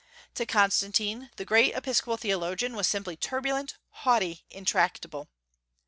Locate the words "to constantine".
0.33-1.29